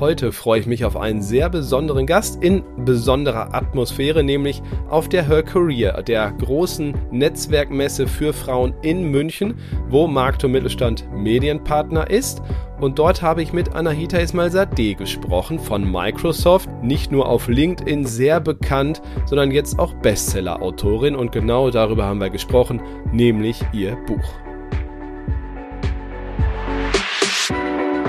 [0.00, 5.28] Heute freue ich mich auf einen sehr besonderen Gast in besonderer Atmosphäre, nämlich auf der
[5.28, 9.56] Her Career, der großen Netzwerkmesse für Frauen in München,
[9.90, 12.40] wo Markto Mittelstand Medienpartner ist.
[12.80, 18.40] Und dort habe ich mit Anahita Ismail-Sadeh gesprochen von Microsoft, nicht nur auf LinkedIn sehr
[18.40, 21.14] bekannt, sondern jetzt auch Bestseller-Autorin.
[21.14, 22.80] Und genau darüber haben wir gesprochen,
[23.12, 24.32] nämlich ihr Buch.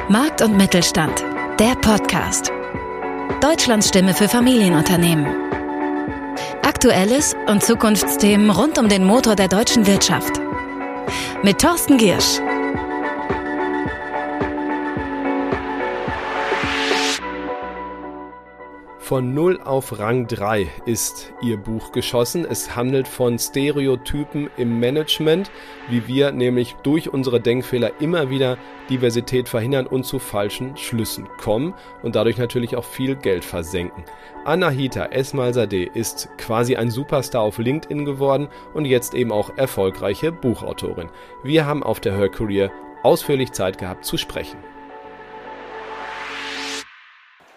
[0.07, 1.25] Markt und Mittelstand
[1.61, 2.51] der Podcast.
[3.39, 5.27] Deutschlands Stimme für Familienunternehmen.
[6.63, 10.41] Aktuelles und Zukunftsthemen rund um den Motor der deutschen Wirtschaft.
[11.43, 12.39] Mit Thorsten Giersch.
[19.11, 22.47] Von 0 auf Rang 3 ist ihr Buch geschossen.
[22.49, 25.51] Es handelt von Stereotypen im Management,
[25.89, 28.57] wie wir nämlich durch unsere Denkfehler immer wieder
[28.89, 34.05] Diversität verhindern und zu falschen Schlüssen kommen und dadurch natürlich auch viel Geld versenken.
[34.45, 41.09] Anahita Esmalzadeh ist quasi ein Superstar auf LinkedIn geworden und jetzt eben auch erfolgreiche Buchautorin.
[41.43, 42.71] Wir haben auf der Her Career
[43.03, 44.70] ausführlich Zeit gehabt zu sprechen.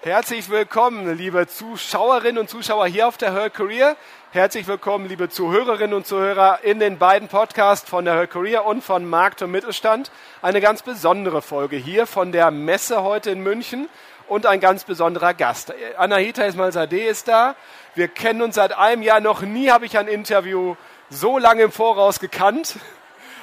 [0.05, 3.97] Herzlich willkommen, liebe Zuschauerinnen und Zuschauer hier auf der Her Career.
[4.33, 8.84] Herzlich willkommen, liebe Zuhörerinnen und Zuhörer in den beiden Podcasts von der Her Career und
[8.84, 10.11] von Markt und Mittelstand.
[10.42, 13.88] Eine ganz besondere Folge hier von der Messe heute in München
[14.28, 15.72] und ein ganz besonderer Gast.
[15.96, 17.55] Anahita Ismail-Sadeh ist da.
[17.94, 19.20] Wir kennen uns seit einem Jahr.
[19.20, 20.77] Noch nie habe ich ein Interview
[21.08, 22.77] so lange im Voraus gekannt.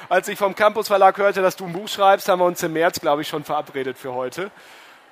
[0.08, 2.72] Als ich vom Campus Verlag hörte, dass du ein Buch schreibst, haben wir uns im
[2.72, 4.52] März, glaube ich, schon verabredet für heute.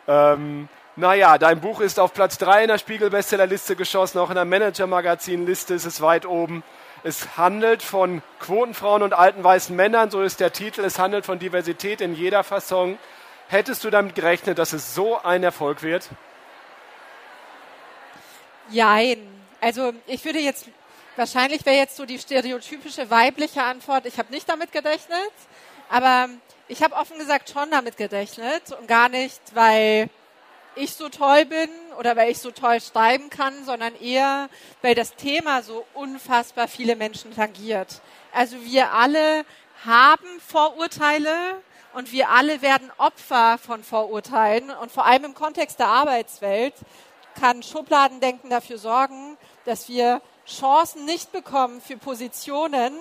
[0.07, 0.69] Ähm,
[1.01, 5.75] naja, dein Buch ist auf Platz 3 in der Spiegel-Bestsellerliste geschossen, auch in der Manager-Magazin-Liste
[5.75, 6.63] ist es weit oben.
[7.03, 10.83] Es handelt von Quotenfrauen und alten weißen Männern, so ist der Titel.
[10.85, 12.99] Es handelt von Diversität in jeder Fassung.
[13.49, 16.11] Hättest du damit gerechnet, dass es so ein Erfolg wird?
[18.69, 19.27] Jein.
[19.63, 20.67] Also ich würde jetzt,
[21.17, 25.33] wahrscheinlich wäre jetzt so die stereotypische weibliche Antwort, ich habe nicht damit gerechnet,
[25.89, 26.29] aber
[26.69, 30.11] ich habe offen gesagt schon damit gerechnet und gar nicht, weil
[30.81, 31.69] ich so toll bin
[31.99, 34.49] oder weil ich so toll schreiben kann, sondern eher,
[34.83, 38.01] weil das Thema so unfassbar viele Menschen tangiert.
[38.33, 39.45] Also wir alle
[39.85, 41.35] haben Vorurteile
[41.95, 46.75] und wir alle werden Opfer von Vorurteilen und vor allem im Kontext der Arbeitswelt
[47.39, 52.93] kann Schubladendenken dafür sorgen, dass wir Chancen nicht bekommen für Positionen,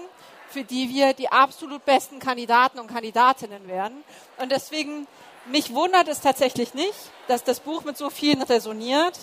[0.50, 4.03] für die wir die absolut besten Kandidaten und Kandidatinnen wären.
[4.38, 5.07] Und deswegen
[5.49, 6.95] mich wundert es tatsächlich nicht,
[7.27, 9.17] dass das Buch mit so vielen resoniert,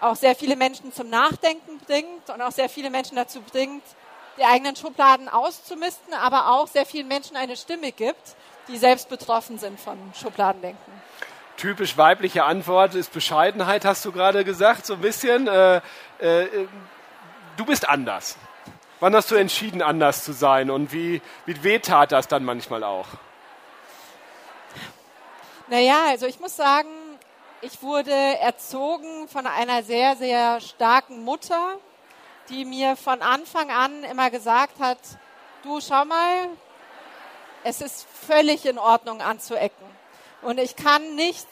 [0.00, 3.82] auch sehr viele Menschen zum Nachdenken bringt und auch sehr viele Menschen dazu bringt,
[4.38, 8.36] die eigenen Schubladen auszumisten, aber auch sehr vielen Menschen eine Stimme gibt,
[8.68, 10.92] die selbst betroffen sind von Schubladendenken.
[11.56, 15.46] Typisch weibliche Antwort ist Bescheidenheit, hast du gerade gesagt, so ein bisschen.
[15.46, 15.82] Äh,
[16.18, 16.46] äh,
[17.58, 18.38] du bist anders.
[19.00, 22.84] Wann hast du entschieden, anders zu sein und wie, wie weh tat das dann manchmal
[22.84, 23.06] auch?
[25.70, 26.88] Naja, also ich muss sagen,
[27.60, 31.78] ich wurde erzogen von einer sehr, sehr starken Mutter,
[32.48, 34.98] die mir von Anfang an immer gesagt hat,
[35.62, 36.48] du schau mal,
[37.62, 39.86] es ist völlig in Ordnung anzuecken.
[40.42, 41.46] Und ich kann nicht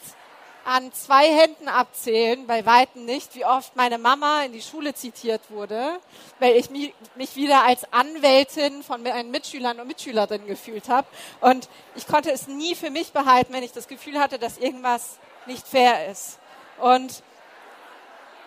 [0.69, 5.41] an zwei Händen abzählen, bei Weitem nicht, wie oft meine Mama in die Schule zitiert
[5.49, 5.99] wurde,
[6.37, 11.07] weil ich mich wieder als Anwältin von meinen Mitschülern und Mitschülerinnen gefühlt habe.
[11.41, 15.17] Und ich konnte es nie für mich behalten, wenn ich das Gefühl hatte, dass irgendwas
[15.47, 16.37] nicht fair ist.
[16.79, 17.23] Und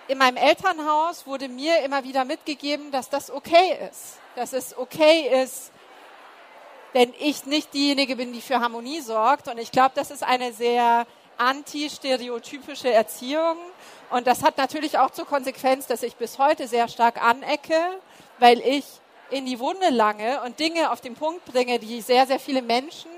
[0.07, 4.21] in meinem Elternhaus wurde mir immer wieder mitgegeben, dass das okay ist.
[4.37, 5.73] Dass es okay ist,
[6.93, 9.49] wenn ich nicht diejenige bin, die für Harmonie sorgt.
[9.49, 11.05] Und ich glaube, das ist eine sehr
[11.39, 13.57] antistereotypische Erziehung.
[14.11, 17.79] Und das hat natürlich auch zur Konsequenz, dass ich bis heute sehr stark anecke,
[18.39, 18.85] weil ich
[19.31, 23.11] in die Wunde lange und Dinge auf den Punkt bringe, die sehr, sehr viele Menschen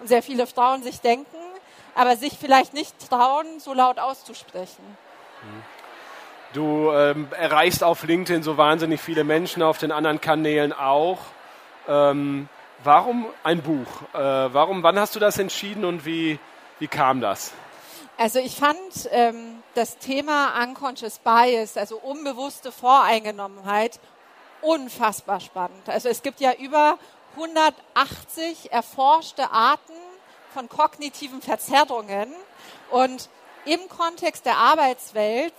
[0.00, 1.36] und sehr viele Frauen sich denken,
[1.94, 4.84] aber sich vielleicht nicht trauen, so laut auszusprechen.
[6.52, 11.18] Du ähm, erreichst auf LinkedIn so wahnsinnig viele Menschen, auf den anderen Kanälen auch.
[11.88, 12.48] Ähm,
[12.84, 13.86] warum ein Buch?
[14.12, 16.38] Äh, warum, wann hast du das entschieden und wie,
[16.82, 17.52] wie kam das?
[18.18, 18.76] Also ich fand
[19.12, 24.00] ähm, das Thema Unconscious Bias, also unbewusste Voreingenommenheit,
[24.62, 25.88] unfassbar spannend.
[25.88, 26.98] Also es gibt ja über
[27.36, 29.92] 180 erforschte Arten
[30.52, 32.34] von kognitiven Verzerrungen
[32.90, 33.28] und
[33.64, 35.54] im Kontext der Arbeitswelt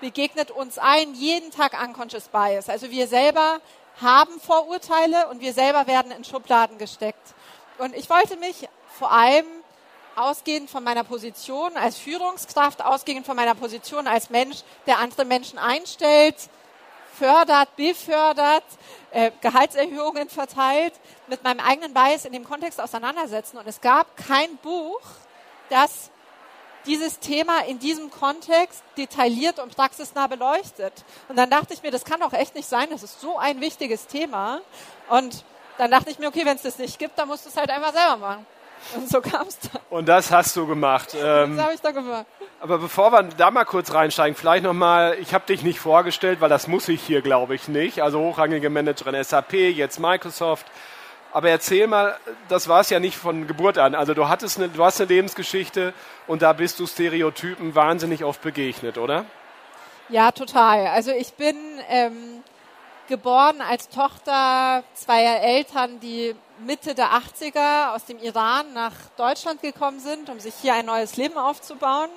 [0.00, 2.70] begegnet uns allen jeden Tag Unconscious Bias.
[2.70, 3.60] Also wir selber
[4.00, 7.34] haben Vorurteile und wir selber werden in Schubladen gesteckt.
[7.76, 9.44] Und ich wollte mich vor allem
[10.16, 15.58] ausgehend von meiner Position als Führungskraft, ausgehend von meiner Position als Mensch, der andere Menschen
[15.58, 16.36] einstellt,
[17.18, 18.64] fördert, befördert,
[19.10, 20.94] äh, Gehaltserhöhungen verteilt,
[21.28, 23.58] mit meinem eigenen Bias in dem Kontext auseinandersetzen.
[23.58, 25.00] Und es gab kein Buch,
[25.68, 26.10] das
[26.86, 30.92] dieses Thema in diesem Kontext detailliert und praxisnah beleuchtet.
[31.28, 33.60] Und dann dachte ich mir, das kann doch echt nicht sein, das ist so ein
[33.60, 34.60] wichtiges Thema.
[35.08, 35.44] Und
[35.78, 37.70] dann dachte ich mir, okay, wenn es das nicht gibt, dann musst du es halt
[37.70, 38.46] einfach selber machen.
[38.94, 39.80] Und so kam es dann.
[39.90, 41.16] Und das hast du gemacht.
[41.22, 42.26] Ähm, das habe ich da gemacht.
[42.60, 46.48] Aber bevor wir da mal kurz reinsteigen, vielleicht nochmal, ich habe dich nicht vorgestellt, weil
[46.48, 48.02] das muss ich hier, glaube ich, nicht.
[48.02, 50.66] Also hochrangige Managerin SAP, jetzt Microsoft.
[51.32, 52.16] Aber erzähl mal,
[52.48, 53.94] das war es ja nicht von Geburt an.
[53.94, 55.94] Also du hattest eine, du hast eine Lebensgeschichte
[56.26, 59.24] und da bist du Stereotypen wahnsinnig oft begegnet, oder?
[60.08, 60.88] Ja, total.
[60.88, 61.56] Also ich bin
[61.88, 62.42] ähm,
[63.08, 70.00] geboren als Tochter zweier Eltern, die Mitte der 80er aus dem Iran nach Deutschland gekommen
[70.00, 72.10] sind, um sich hier ein neues Leben aufzubauen.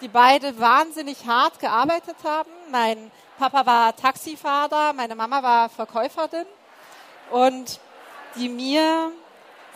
[0.00, 2.50] Die beide wahnsinnig hart gearbeitet haben.
[2.70, 6.46] Mein Papa war Taxifahrer, meine Mama war Verkäuferin.
[7.30, 7.80] Und
[8.36, 9.10] die mir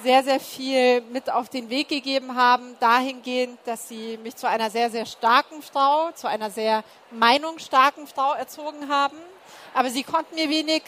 [0.03, 4.71] sehr, sehr viel mit auf den Weg gegeben haben, dahingehend, dass sie mich zu einer
[4.71, 9.17] sehr, sehr starken Frau, zu einer sehr meinungsstarken Frau erzogen haben.
[9.75, 10.83] Aber sie konnten mir wenig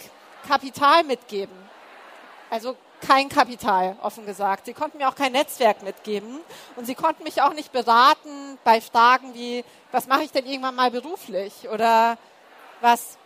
[0.46, 1.54] Kapital mitgeben.
[2.50, 2.76] Also
[3.06, 4.66] kein Kapital, offen gesagt.
[4.66, 6.40] Sie konnten mir auch kein Netzwerk mitgeben.
[6.76, 10.74] Und sie konnten mich auch nicht beraten bei Fragen wie, was mache ich denn irgendwann
[10.74, 11.68] mal beruflich?
[11.70, 12.16] Oder
[12.80, 13.18] was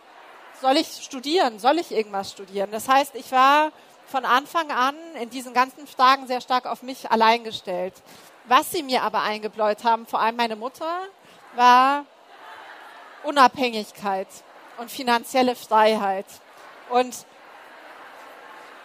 [0.61, 1.59] soll ich studieren?
[1.59, 2.71] Soll ich irgendwas studieren?
[2.71, 3.71] Das heißt, ich war
[4.07, 7.93] von Anfang an in diesen ganzen Fragen sehr stark auf mich allein gestellt.
[8.45, 11.01] Was sie mir aber eingebläut haben, vor allem meine Mutter,
[11.55, 12.05] war
[13.23, 14.27] Unabhängigkeit
[14.77, 16.25] und finanzielle Freiheit.
[16.89, 17.25] Und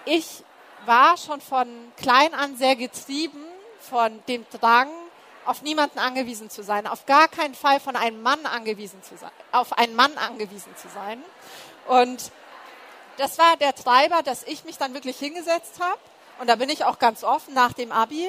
[0.05, 0.43] ich
[0.87, 3.45] war schon von klein an sehr getrieben
[3.79, 4.89] von dem Drang,
[5.45, 9.31] auf niemanden angewiesen zu sein, auf gar keinen Fall von einem Mann angewiesen zu sein,
[9.51, 11.23] auf einen Mann angewiesen zu sein.
[11.89, 12.31] Und
[13.17, 15.99] das war der Treiber, dass ich mich dann wirklich hingesetzt habe.
[16.39, 18.29] Und da bin ich auch ganz offen nach dem Abi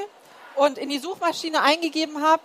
[0.55, 2.41] und in die Suchmaschine eingegeben habe,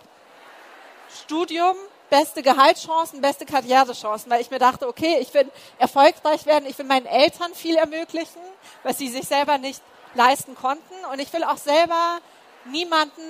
[1.23, 1.75] Studium,
[2.09, 6.85] beste Gehaltschancen, beste Karrierechancen, weil ich mir dachte, okay, ich will erfolgreich werden, ich will
[6.85, 8.41] meinen Eltern viel ermöglichen,
[8.83, 9.81] was sie sich selber nicht
[10.15, 12.19] leisten konnten und ich will auch selber
[12.65, 13.21] niemanden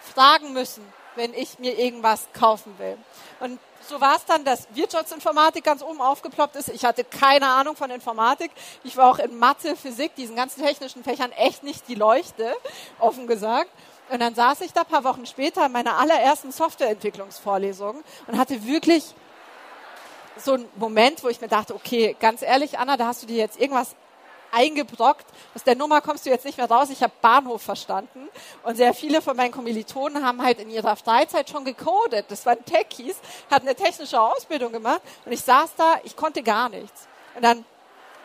[0.00, 0.84] fragen müssen,
[1.16, 2.96] wenn ich mir irgendwas kaufen will.
[3.40, 3.58] Und
[3.88, 6.68] so war es dann, dass Wirtschaftsinformatik ganz oben aufgeploppt ist.
[6.68, 8.50] Ich hatte keine Ahnung von Informatik.
[8.84, 12.54] Ich war auch in Mathe, Physik, diesen ganzen technischen Fächern echt nicht die Leuchte,
[12.98, 13.70] offen gesagt.
[14.10, 19.14] Und dann saß ich da paar Wochen später in meiner allerersten Softwareentwicklungsvorlesung und hatte wirklich
[20.36, 23.36] so einen Moment, wo ich mir dachte, okay, ganz ehrlich, Anna, da hast du dir
[23.36, 23.94] jetzt irgendwas
[24.52, 25.26] eingebrockt.
[25.54, 26.90] Aus der Nummer kommst du jetzt nicht mehr raus.
[26.90, 28.28] Ich habe Bahnhof verstanden.
[28.62, 32.26] Und sehr viele von meinen Kommilitonen haben halt in ihrer Freizeit schon gecodet.
[32.28, 33.16] Das waren Techies,
[33.50, 35.02] hatten eine technische Ausbildung gemacht.
[35.24, 37.08] Und ich saß da, ich konnte gar nichts.
[37.34, 37.64] Und dann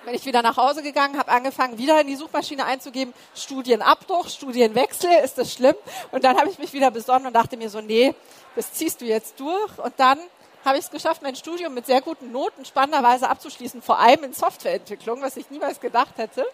[0.05, 5.09] bin ich wieder nach Hause gegangen, habe angefangen, wieder in die Suchmaschine einzugeben, Studienabbruch, Studienwechsel,
[5.23, 5.75] ist das schlimm?
[6.11, 8.13] Und dann habe ich mich wieder besonnen und dachte mir so, nee,
[8.55, 9.79] das ziehst du jetzt durch.
[9.79, 10.19] Und dann
[10.65, 14.33] habe ich es geschafft, mein Studium mit sehr guten Noten spannenderweise abzuschließen, vor allem in
[14.33, 16.45] Softwareentwicklung, was ich niemals gedacht hätte.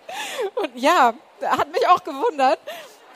[0.56, 2.60] Und ja, hat mich auch gewundert.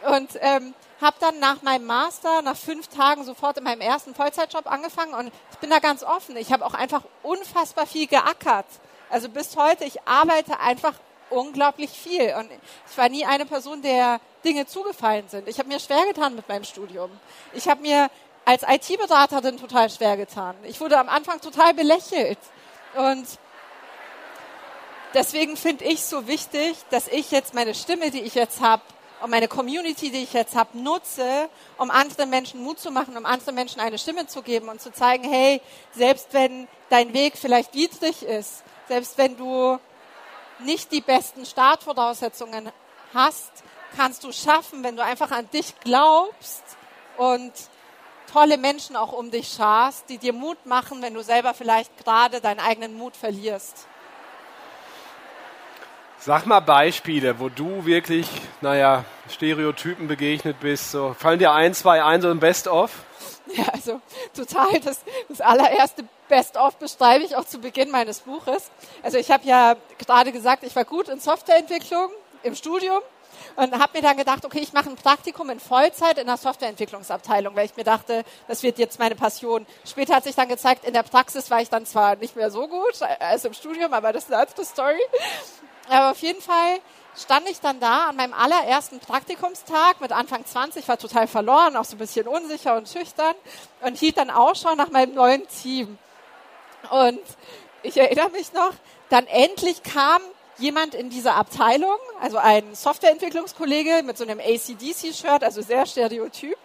[0.10, 4.72] Und ähm, habe dann nach meinem Master, nach fünf Tagen sofort in meinem ersten Vollzeitjob
[4.72, 6.38] angefangen und ich bin da ganz offen.
[6.38, 8.66] Ich habe auch einfach unfassbar viel geackert.
[9.10, 10.94] Also bis heute, ich arbeite einfach
[11.30, 12.50] unglaublich viel und
[12.90, 15.48] ich war nie eine Person, der Dinge zugefallen sind.
[15.48, 17.10] Ich habe mir schwer getan mit meinem Studium.
[17.54, 18.10] Ich habe mir
[18.46, 20.56] als IT-Beraterin total schwer getan.
[20.64, 22.38] Ich wurde am Anfang total belächelt.
[22.96, 23.26] Und
[25.14, 28.84] deswegen finde ich so wichtig, dass ich jetzt meine Stimme, die ich jetzt habe,
[29.22, 33.26] und meine Community, die ich jetzt habe, nutze, um anderen Menschen Mut zu machen, um
[33.26, 35.62] anderen Menschen eine Stimme zu geben und zu zeigen, hey,
[35.94, 39.80] selbst wenn dein Weg vielleicht widrig ist, selbst wenn du
[40.60, 42.72] nicht die besten Startvoraussetzungen
[43.14, 43.52] hast,
[43.96, 46.64] kannst du schaffen, wenn du einfach an dich glaubst
[47.18, 47.54] und
[48.36, 52.42] tolle Menschen auch um dich scharst, die dir Mut machen, wenn du selber vielleicht gerade
[52.42, 53.88] deinen eigenen Mut verlierst.
[56.20, 58.28] Sag mal Beispiele, wo du wirklich,
[58.60, 60.92] naja, Stereotypen begegnet bist.
[60.92, 62.92] So, fallen dir ein, zwei ein, so ein Best-of?
[63.54, 64.02] Ja, also
[64.36, 64.82] total.
[64.82, 65.00] Das,
[65.30, 68.70] das allererste Best-of beschreibe ich auch zu Beginn meines Buches.
[69.02, 72.10] Also ich habe ja gerade gesagt, ich war gut in Softwareentwicklung
[72.44, 73.02] im Studium
[73.56, 77.56] und habe mir dann gedacht, okay, ich mache ein Praktikum in Vollzeit in der Softwareentwicklungsabteilung,
[77.56, 79.66] weil ich mir dachte, das wird jetzt meine Passion.
[79.86, 82.68] Später hat sich dann gezeigt, in der Praxis war ich dann zwar nicht mehr so
[82.68, 85.02] gut als im Studium, aber das ist eine andere Story.
[85.90, 86.80] Aber auf jeden Fall
[87.18, 91.86] stand ich dann da an meinem allerersten Praktikumstag mit Anfang 20, war total verloren, auch
[91.86, 93.36] so ein bisschen unsicher und schüchtern
[93.82, 95.98] und hielt dann Ausschau nach meinem neuen Team.
[96.90, 97.22] Und
[97.84, 98.74] ich erinnere mich noch,
[99.10, 100.22] dann endlich kam
[100.58, 106.58] jemand in diese Abteilung, also ein Softwareentwicklungskollege mit so einem ACDC-Shirt, also sehr stereotyp,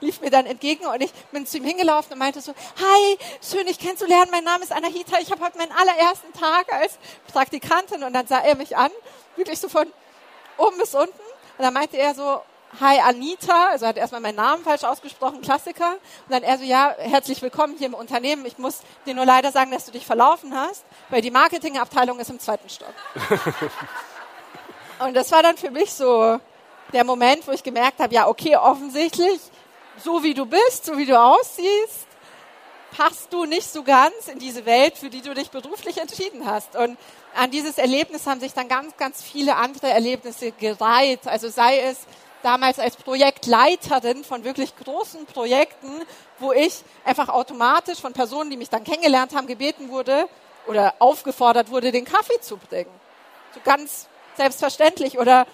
[0.00, 3.66] lief mir dann entgegen und ich bin zu ihm hingelaufen und meinte so, hi, schön
[3.66, 6.98] dich kennenzulernen, mein Name ist Anahita, ich habe heute meinen allerersten Tag als
[7.32, 8.02] Praktikantin.
[8.02, 8.90] Und dann sah er mich an,
[9.36, 9.86] wirklich so von
[10.56, 11.08] oben bis unten.
[11.10, 12.40] Und dann meinte er so,
[12.80, 15.92] Hi Anita, also hat erstmal meinen Namen falsch ausgesprochen, Klassiker.
[15.92, 18.44] Und dann er so, ja, herzlich willkommen hier im Unternehmen.
[18.44, 22.28] Ich muss dir nur leider sagen, dass du dich verlaufen hast, weil die Marketingabteilung ist
[22.28, 22.92] im zweiten Stock.
[25.00, 26.38] und das war dann für mich so
[26.92, 29.40] der Moment, wo ich gemerkt habe, ja, okay, offensichtlich,
[30.04, 32.06] so wie du bist, so wie du aussiehst,
[32.96, 36.76] passt du nicht so ganz in diese Welt, für die du dich beruflich entschieden hast.
[36.76, 36.98] Und
[37.34, 41.26] an dieses Erlebnis haben sich dann ganz, ganz viele andere Erlebnisse gereiht.
[41.26, 41.98] Also sei es
[42.42, 45.90] damals als Projektleiterin von wirklich großen Projekten,
[46.38, 50.28] wo ich einfach automatisch von Personen, die mich dann kennengelernt haben, gebeten wurde
[50.66, 52.90] oder aufgefordert wurde, den Kaffee zu bringen.
[53.54, 55.18] So ganz selbstverständlich.
[55.18, 55.46] Oder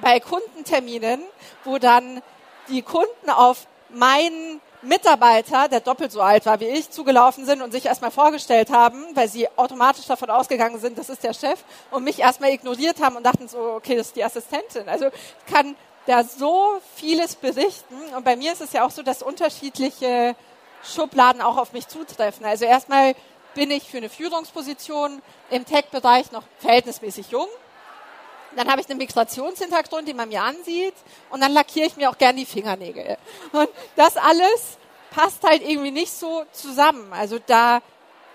[0.00, 1.22] bei Kundenterminen,
[1.64, 2.22] wo dann
[2.68, 7.72] die Kunden auf meinen Mitarbeiter, der doppelt so alt war wie ich, zugelaufen sind und
[7.72, 12.04] sich erstmal vorgestellt haben, weil sie automatisch davon ausgegangen sind, das ist der Chef, und
[12.04, 14.88] mich erstmal ignoriert haben und dachten so, okay, das ist die Assistentin.
[14.88, 15.10] Also
[15.50, 15.76] kann
[16.06, 17.94] da so vieles berichten.
[18.16, 20.36] Und bei mir ist es ja auch so, dass unterschiedliche
[20.82, 22.46] Schubladen auch auf mich zutreffen.
[22.46, 23.14] Also erstmal
[23.54, 27.48] bin ich für eine Führungsposition im Tech-Bereich noch verhältnismäßig jung.
[28.56, 30.94] Dann habe ich einen Migrationshintergrund, den man mir ansieht.
[31.30, 33.16] Und dann lackiere ich mir auch gern die Fingernägel.
[33.52, 34.78] Und das alles
[35.10, 37.12] passt halt irgendwie nicht so zusammen.
[37.12, 37.80] Also da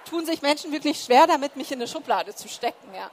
[0.09, 2.93] tun sich Menschen wirklich schwer damit, mich in eine Schublade zu stecken.
[2.93, 3.09] Ja.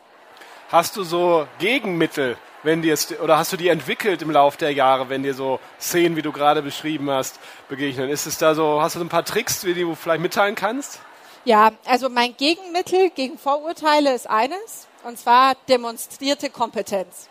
[0.71, 5.09] Hast du so Gegenmittel, wenn dir oder hast du die entwickelt im Laufe der Jahre,
[5.09, 7.39] wenn dir so Szenen, wie du gerade beschrieben hast,
[7.69, 8.11] begegnen?
[8.11, 11.01] Ist es da so, hast du so ein paar Tricks, die du vielleicht mitteilen kannst?
[11.45, 17.29] Ja, also mein Gegenmittel gegen Vorurteile ist eines und zwar demonstrierte Kompetenz.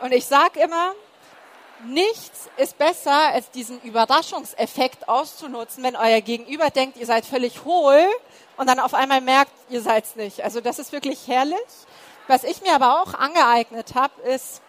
[0.00, 0.92] Und ich sage immer,
[1.84, 8.04] nichts ist besser, als diesen Überraschungseffekt auszunutzen, wenn euer Gegenüber denkt, ihr seid völlig hohl
[8.56, 10.42] und dann auf einmal merkt, ihr seid es nicht.
[10.42, 11.58] Also das ist wirklich herrlich.
[12.28, 14.62] Was ich mir aber auch angeeignet habe, ist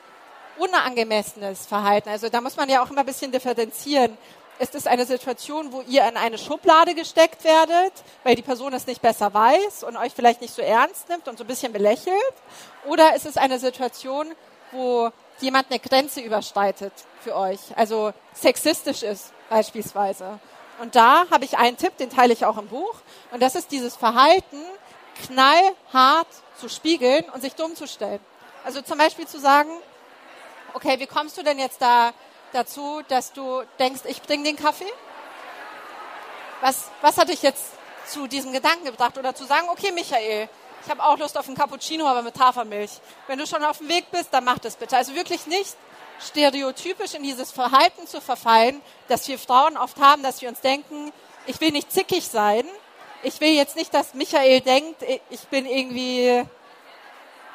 [0.57, 2.09] unangemessenes Verhalten.
[2.09, 4.17] Also da muss man ja auch immer ein bisschen differenzieren
[4.59, 7.93] ist es eine Situation, wo ihr in eine Schublade gesteckt werdet,
[8.23, 11.37] weil die Person es nicht besser weiß und euch vielleicht nicht so ernst nimmt und
[11.37, 12.15] so ein bisschen belächelt?
[12.85, 14.33] Oder ist es eine Situation,
[14.71, 20.39] wo jemand eine Grenze überschreitet für euch, also sexistisch ist beispielsweise?
[20.79, 22.95] Und da habe ich einen Tipp, den teile ich auch im Buch.
[23.31, 24.61] Und das ist dieses Verhalten,
[25.27, 26.27] knallhart
[26.59, 28.19] zu spiegeln und sich dumm zu stellen.
[28.63, 29.69] Also zum Beispiel zu sagen,
[30.73, 32.13] okay, wie kommst du denn jetzt da
[32.53, 34.91] dazu, dass du denkst, ich bringe den Kaffee?
[36.61, 37.63] Was, was hat dich jetzt
[38.07, 39.17] zu diesem Gedanken gebracht?
[39.17, 40.47] Oder zu sagen, okay, Michael,
[40.83, 42.91] ich habe auch Lust auf einen Cappuccino, aber mit Hafermilch.
[43.27, 44.97] Wenn du schon auf dem Weg bist, dann mach das bitte.
[44.97, 45.75] Also wirklich nicht
[46.21, 51.11] stereotypisch in dieses Verhalten zu verfallen, dass wir Frauen oft haben, dass wir uns denken,
[51.45, 52.65] ich will nicht zickig sein.
[53.23, 56.45] Ich will jetzt nicht, dass Michael denkt, ich bin irgendwie,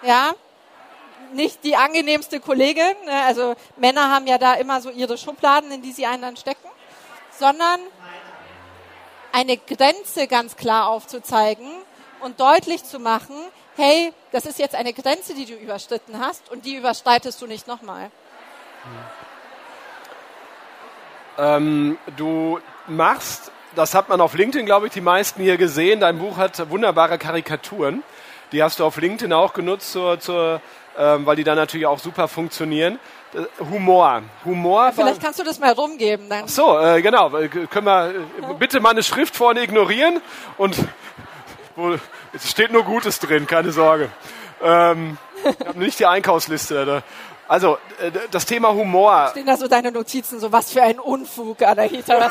[0.02, 0.35] ja,
[1.35, 2.94] nicht die angenehmste Kollegin.
[3.04, 3.23] Ne?
[3.26, 6.68] Also Männer haben ja da immer so ihre Schubladen, in die sie einen dann stecken,
[7.38, 7.80] sondern
[9.32, 11.68] eine Grenze ganz klar aufzuzeigen
[12.20, 13.37] und deutlich zu machen,
[13.76, 17.68] hey, das ist jetzt eine Grenze, die du überschritten hast und die überschreitest du nicht
[17.68, 18.11] nochmal.
[21.38, 22.58] Ähm, du
[22.88, 26.70] machst, das hat man auf LinkedIn, glaube ich, die meisten hier gesehen, dein Buch hat
[26.70, 28.02] wunderbare Karikaturen.
[28.50, 30.61] Die hast du auf LinkedIn auch genutzt zur, zur
[30.99, 32.99] weil die dann natürlich auch super funktionieren.
[33.35, 34.23] Äh, Humor.
[34.45, 34.93] Humor.
[34.93, 36.28] Vielleicht kannst du das mal rumgeben.
[36.28, 36.45] Dann.
[36.45, 37.37] Ach so, äh, genau.
[37.37, 38.52] Äh, können wir ja.
[38.55, 40.21] bitte meine Schrift vorne ignorieren
[40.57, 40.76] und
[42.33, 44.11] es steht nur Gutes drin, keine Sorge.
[44.62, 47.02] Ähm, ich habe nicht die Einkaufsliste.
[47.47, 49.28] Also, äh, das Thema Humor.
[49.31, 52.31] Stehen da so deine Notizen, so was für ein Unfug, Anahita.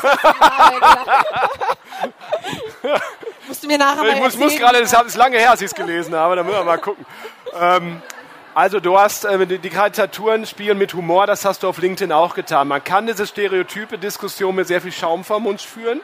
[3.48, 5.66] Musst du mir nachher mal Ich muss, muss gerade, das ist lange her, als ich
[5.66, 7.04] es gelesen habe, da müssen wir mal gucken.
[7.58, 8.02] Ähm,
[8.58, 12.34] also du hast äh, die Karikaturen spielen mit Humor, das hast du auf LinkedIn auch
[12.34, 12.66] getan.
[12.66, 16.00] Man kann diese stereotype Diskussion mit sehr viel Schaum vom Mund führen,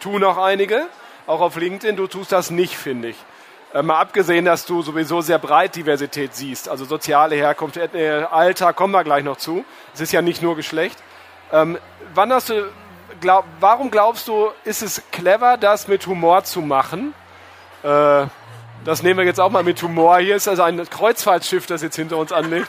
[0.00, 0.86] tun auch einige,
[1.26, 1.96] auch auf LinkedIn.
[1.96, 3.16] Du tust das nicht, finde ich.
[3.72, 8.74] Äh, mal abgesehen, dass du sowieso sehr breit Diversität siehst, also soziale Herkunft, äh, Alter,
[8.74, 9.64] kommen wir gleich noch zu.
[9.94, 11.02] Es ist ja nicht nur Geschlecht.
[11.52, 11.78] Ähm,
[12.12, 12.70] wann hast du,
[13.22, 17.14] glaub, warum glaubst du, ist es clever, das mit Humor zu machen?
[17.82, 18.26] Äh,
[18.84, 20.18] Das nehmen wir jetzt auch mal mit Humor.
[20.18, 22.68] Hier ist also ein Kreuzfahrtschiff, das jetzt hinter uns anlegt.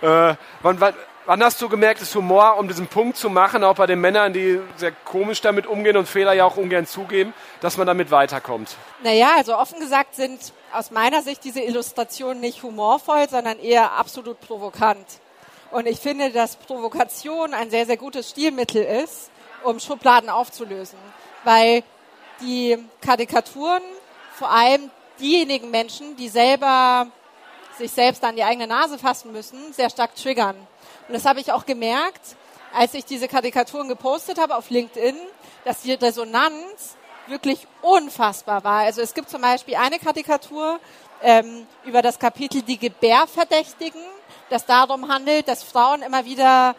[0.00, 0.94] äh, wann, wann,
[1.26, 4.32] wann, hast du gemerkt, dass Humor, um diesen Punkt zu machen, auch bei den Männern,
[4.32, 8.76] die sehr komisch damit umgehen und Fehler ja auch ungern zugeben, dass man damit weiterkommt?
[9.02, 10.40] Naja, also offen gesagt sind
[10.72, 15.06] aus meiner Sicht diese Illustrationen nicht humorvoll, sondern eher absolut provokant.
[15.70, 19.30] Und ich finde, dass Provokation ein sehr, sehr gutes Stilmittel ist,
[19.64, 20.98] um Schubladen aufzulösen.
[21.44, 21.82] Weil
[22.40, 23.82] die Karikaturen
[24.42, 27.06] vor allem diejenigen Menschen, die selber
[27.78, 30.56] sich selbst an die eigene Nase fassen müssen, sehr stark triggern.
[31.06, 32.34] Und das habe ich auch gemerkt,
[32.74, 35.14] als ich diese Karikaturen gepostet habe auf LinkedIn,
[35.64, 36.96] dass die Resonanz
[37.28, 38.80] wirklich unfassbar war.
[38.80, 40.80] Also es gibt zum Beispiel eine Karikatur
[41.22, 44.02] ähm, über das Kapitel Die Gebärverdächtigen
[44.50, 46.74] das darum handelt, dass Frauen immer wieder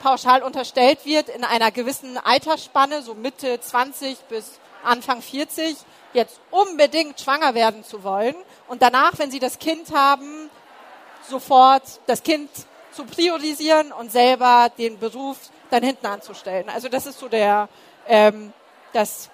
[0.00, 5.76] pauschal unterstellt wird, in einer gewissen Altersspanne, so Mitte 20 bis Anfang 40,
[6.12, 8.34] jetzt unbedingt schwanger werden zu wollen
[8.68, 10.50] und danach, wenn sie das Kind haben,
[11.28, 12.50] sofort das Kind
[12.92, 15.36] zu priorisieren und selber den Beruf
[15.70, 16.68] dann hinten anzustellen.
[16.68, 17.68] Also das ist so der
[18.06, 18.52] ähm,
[18.92, 19.30] das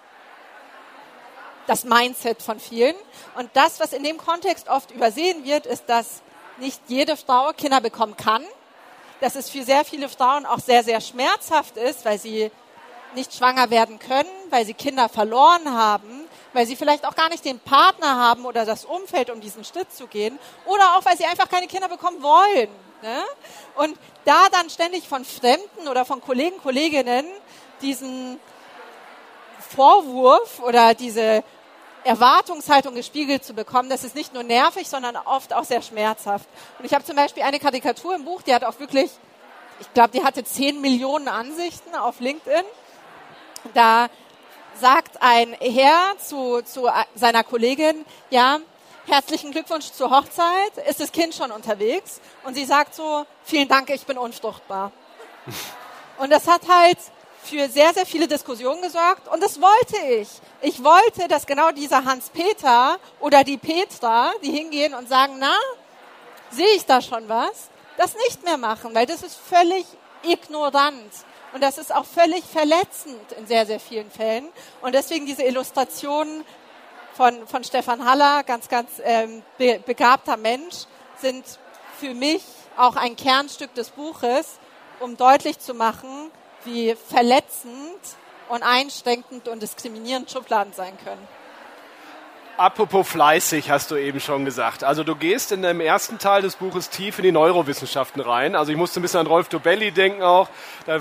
[1.67, 2.97] das Mindset von vielen.
[3.37, 6.23] Und das, was in dem Kontext oft übersehen wird, ist, dass
[6.59, 8.45] nicht jede Frau Kinder bekommen kann,
[9.21, 12.51] dass es für sehr viele Frauen auch sehr, sehr schmerzhaft ist, weil sie
[13.15, 17.45] nicht schwanger werden können, weil sie Kinder verloren haben, weil sie vielleicht auch gar nicht
[17.45, 21.25] den Partner haben oder das Umfeld, um diesen Schritt zu gehen, oder auch weil sie
[21.25, 22.69] einfach keine Kinder bekommen wollen.
[23.03, 23.23] Ne?
[23.77, 27.27] Und da dann ständig von Fremden oder von Kollegen, Kolleginnen
[27.81, 28.39] diesen
[29.75, 31.43] Vorwurf oder diese
[32.05, 36.49] Erwartungshaltung gespiegelt zu bekommen, das ist nicht nur nervig, sondern oft auch sehr schmerzhaft.
[36.79, 39.11] Und ich habe zum Beispiel eine Karikatur im Buch, die hat auch wirklich,
[39.81, 42.65] ich glaube, die hatte 10 Millionen Ansichten auf LinkedIn.
[43.75, 44.09] Da
[44.75, 48.59] sagt ein Herr zu, zu seiner Kollegin, ja,
[49.07, 52.21] herzlichen Glückwunsch zur Hochzeit, ist das Kind schon unterwegs?
[52.45, 54.93] Und sie sagt so, vielen Dank, ich bin unfruchtbar.
[56.19, 56.99] Und das hat halt
[57.43, 60.29] für sehr, sehr viele Diskussionen gesorgt und das wollte ich.
[60.61, 65.57] Ich wollte, dass genau dieser Hans-Peter oder die Petra, die hingehen und sagen, na,
[66.51, 69.85] sehe ich da schon was, das nicht mehr machen, weil das ist völlig
[70.23, 71.13] ignorant.
[71.53, 74.49] Und das ist auch völlig verletzend in sehr, sehr vielen Fällen.
[74.81, 76.45] Und deswegen diese Illustrationen
[77.15, 80.87] von, von Stefan Haller, ganz, ganz ähm, be begabter Mensch,
[81.19, 81.45] sind
[82.01, 82.43] für mich
[82.77, 84.59] auch ein Kernstück des Buches,
[85.01, 86.31] um deutlich zu machen,
[86.65, 88.01] wie verletzend
[88.49, 91.29] und einschränkend und diskriminierend Schubladen sein können.
[92.59, 94.85] Apropos fleißig, hast du eben schon gesagt.
[94.85, 98.55] Also du gehst in dem ersten Teil des Buches tief in die Neurowissenschaften rein.
[98.55, 100.49] Also ich musste ein bisschen an Rolf Dobelli denken auch,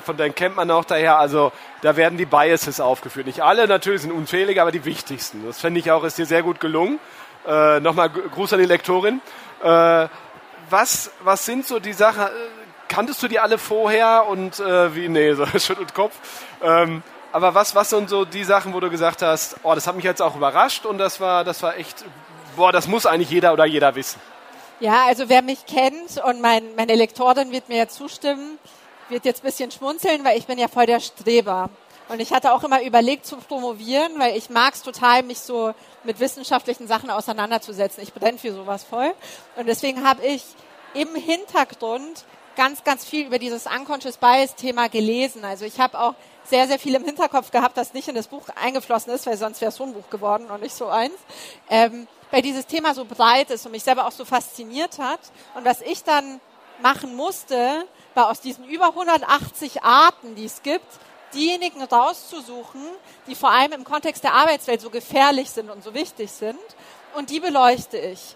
[0.03, 1.19] von dem kennt man auch daher.
[1.19, 3.27] Also da werden die Biases aufgeführt.
[3.27, 5.45] Nicht alle natürlich sind unfähig, aber die wichtigsten.
[5.45, 6.99] Das finde ich auch, ist dir sehr gut gelungen.
[7.45, 9.19] Äh, Nochmal Gruß an die Lektorin.
[9.61, 10.07] Äh,
[10.69, 12.27] was, was sind so die Sachen,
[12.87, 16.15] kanntest du die alle vorher und äh, wie, nee, so schüttelt Kopf.
[16.63, 19.95] Ähm, aber was, was sind so die Sachen, wo du gesagt hast, oh, das hat
[19.95, 22.03] mich jetzt auch überrascht und das war, das war echt,
[22.55, 24.19] boah, das muss eigentlich jeder oder jeder wissen.
[24.79, 28.57] Ja, also wer mich kennt und mein, meine Lektorin wird mir ja zustimmen,
[29.09, 31.69] wird jetzt ein bisschen schmunzeln, weil ich bin ja voll der Streber.
[32.09, 35.73] Und ich hatte auch immer überlegt zu promovieren, weil ich mag es total, mich so
[36.03, 38.03] mit wissenschaftlichen Sachen auseinanderzusetzen.
[38.03, 39.13] Ich brenne für sowas voll.
[39.55, 40.43] Und deswegen habe ich
[40.93, 45.45] im Hintergrund ganz, ganz viel über dieses Unconscious Bias Thema gelesen.
[45.45, 48.43] Also ich habe auch sehr, sehr viel im Hinterkopf gehabt, das nicht in das Buch
[48.61, 51.15] eingeflossen ist, weil sonst wäre es so ein Buch geworden und nicht so eins.
[51.69, 55.19] Ähm, weil dieses Thema so breit ist und mich selber auch so fasziniert hat.
[55.55, 56.39] Und was ich dann
[56.81, 57.85] machen musste,
[58.15, 60.85] war aus diesen über 180 Arten, die es gibt,
[61.33, 62.81] diejenigen rauszusuchen,
[63.27, 66.59] die vor allem im Kontext der Arbeitswelt so gefährlich sind und so wichtig sind.
[67.15, 68.35] Und die beleuchte ich.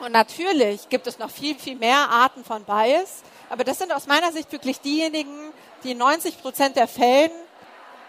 [0.00, 4.06] Und natürlich gibt es noch viel, viel mehr Arten von Bias, aber das sind aus
[4.06, 5.52] meiner Sicht wirklich diejenigen,
[5.84, 7.30] die in 90 Prozent der Fällen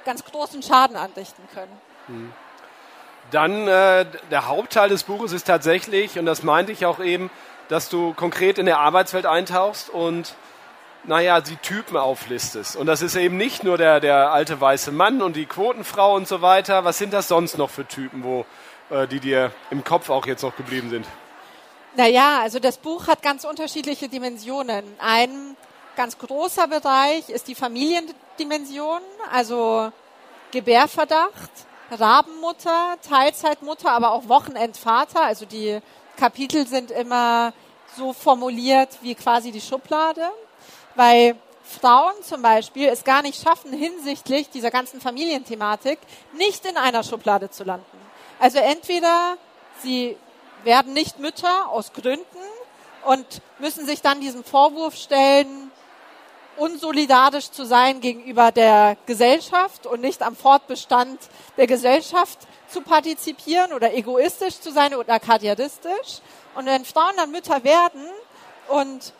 [0.06, 1.82] ganz großen Schaden anrichten können.
[2.08, 2.34] Hm.
[3.32, 7.30] Dann äh, der Hauptteil des Buches ist tatsächlich, und das meinte ich auch eben,
[7.67, 10.36] dass du konkret in der Arbeitswelt eintauchst und
[11.04, 12.75] naja, die Typen auflistest.
[12.75, 16.27] Und das ist eben nicht nur der, der alte weiße Mann und die Quotenfrau und
[16.27, 16.84] so weiter.
[16.84, 18.45] Was sind das sonst noch für Typen, wo,
[18.89, 21.06] äh, die dir im Kopf auch jetzt noch geblieben sind?
[21.95, 24.86] Naja, also das Buch hat ganz unterschiedliche Dimensionen.
[24.99, 25.58] Ein
[25.97, 29.91] ganz großer Bereich ist die Familiendimension, also
[30.51, 31.51] Gebärverdacht,
[31.91, 35.21] Rabenmutter, Teilzeitmutter, aber auch Wochenendvater.
[35.21, 35.80] Also die
[36.15, 37.51] Kapitel sind immer
[37.97, 40.30] so formuliert wie quasi die Schublade,
[40.95, 45.99] weil Frauen zum Beispiel es gar nicht schaffen, hinsichtlich dieser ganzen Familienthematik
[46.38, 47.86] nicht in einer Schublade zu landen.
[48.39, 49.38] Also entweder
[49.84, 50.15] sie
[50.63, 52.26] werden nicht Mütter aus Gründen
[53.06, 53.26] und
[53.60, 55.71] müssen sich dann diesen Vorwurf stellen,
[56.58, 61.19] unsolidarisch zu sein gegenüber der Gesellschaft und nicht am Fortbestand
[61.58, 66.19] der Gesellschaft zu partizipieren oder egoistisch zu sein oder karrieristisch.
[66.56, 68.06] Und wenn Frauen dann Mütter werden
[68.67, 69.13] und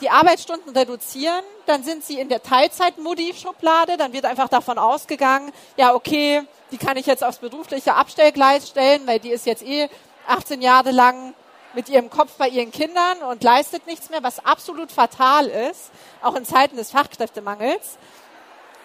[0.00, 5.94] die Arbeitsstunden reduzieren, dann sind sie in der Teilzeit-Mudi-Schublade, dann wird einfach davon ausgegangen, ja
[5.94, 9.88] okay, die kann ich jetzt aufs berufliche Abstellgleis stellen, weil die ist jetzt eh
[10.26, 11.34] 18 Jahre lang
[11.74, 15.90] mit ihrem Kopf bei ihren Kindern und leistet nichts mehr, was absolut fatal ist,
[16.22, 17.98] auch in Zeiten des Fachkräftemangels.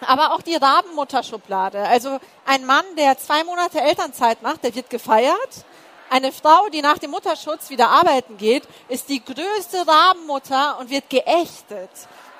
[0.00, 1.80] Aber auch die Rabenmutterschublade.
[1.80, 5.64] Also ein Mann, der zwei Monate Elternzeit macht, der wird gefeiert.
[6.10, 11.10] Eine Frau, die nach dem Mutterschutz wieder arbeiten geht, ist die größte Rabenmutter und wird
[11.10, 11.90] geächtet.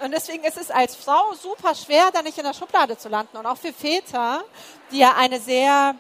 [0.01, 3.37] Und deswegen ist es als Frau super schwer, da nicht in der Schublade zu landen.
[3.39, 4.45] Und auch für Väter,
[4.93, 5.97] die ja eine sehr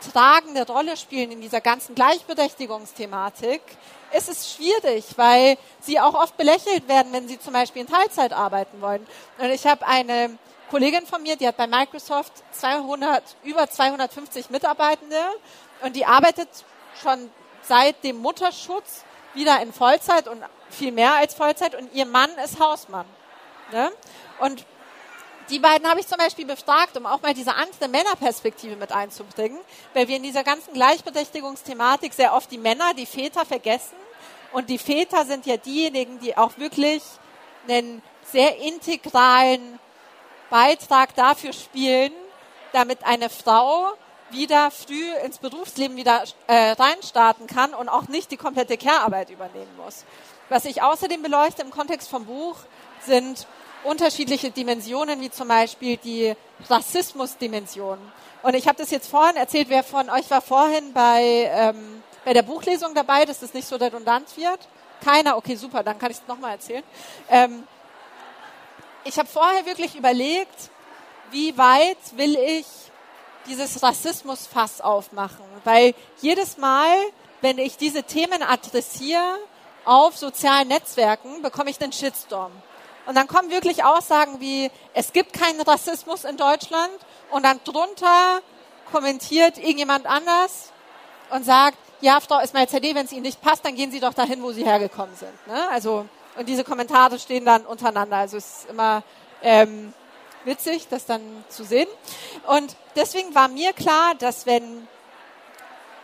[0.00, 3.60] tragende Rolle spielen in dieser ganzen Gleichberechtigungsthematik,
[4.12, 8.32] ist es schwierig, weil sie auch oft belächelt werden, wenn sie zum Beispiel in Teilzeit
[8.32, 9.06] arbeiten wollen.
[9.38, 10.36] Und ich habe eine
[10.70, 15.16] Kollegin von mir, die hat bei Microsoft 200, über 250 Mitarbeitende
[15.82, 16.48] und die arbeitet
[17.02, 17.30] schon
[17.62, 22.58] seit dem Mutterschutz wieder in Vollzeit und viel mehr als Vollzeit und ihr Mann ist
[22.58, 23.06] Hausmann.
[23.72, 23.90] Ne?
[24.40, 24.64] Und
[25.50, 29.58] die beiden habe ich zum Beispiel befragt, um auch mal diese andere Männerperspektive mit einzubringen,
[29.94, 33.96] weil wir in dieser ganzen Gleichberechtigungsthematik sehr oft die Männer, die Väter vergessen.
[34.52, 37.02] Und die Väter sind ja diejenigen, die auch wirklich
[37.68, 39.78] einen sehr integralen
[40.50, 42.12] Beitrag dafür spielen,
[42.72, 43.92] damit eine Frau
[44.30, 49.76] wieder früh ins Berufsleben wieder äh, reinstarten kann und auch nicht die komplette Care-Arbeit übernehmen
[49.76, 50.04] muss.
[50.48, 52.56] Was ich außerdem beleuchte im Kontext vom Buch
[53.00, 53.46] sind
[53.84, 56.34] unterschiedliche Dimensionen, wie zum Beispiel die
[56.68, 57.98] Rassismusdimension.
[58.42, 62.32] Und ich habe das jetzt vorhin erzählt, wer von euch war vorhin bei, ähm, bei
[62.32, 64.60] der Buchlesung dabei, dass das nicht so redundant wird?
[65.04, 65.36] Keiner?
[65.36, 66.84] Okay, super, dann kann ich es nochmal erzählen.
[67.28, 67.64] Ähm,
[69.04, 70.70] ich habe vorher wirklich überlegt,
[71.30, 72.66] wie weit will ich
[73.46, 75.44] dieses Rassismusfass aufmachen?
[75.64, 76.94] Weil jedes Mal,
[77.40, 79.38] wenn ich diese Themen adressiere
[79.84, 82.52] auf sozialen Netzwerken, bekomme ich einen Shitstorm.
[83.06, 86.92] Und dann kommen wirklich Aussagen wie, es gibt keinen Rassismus in Deutschland
[87.30, 88.40] und dann drunter
[88.92, 90.70] kommentiert irgendjemand anders
[91.30, 94.14] und sagt, ja, Frau Ismail CD, wenn es Ihnen nicht passt, dann gehen Sie doch
[94.14, 95.46] dahin, wo Sie hergekommen sind.
[95.46, 95.68] Ne?
[95.70, 98.16] Also, und diese Kommentare stehen dann untereinander.
[98.16, 99.02] Also es ist immer
[99.42, 99.92] ähm,
[100.44, 101.88] witzig, das dann zu sehen.
[102.46, 104.86] Und deswegen war mir klar, dass wenn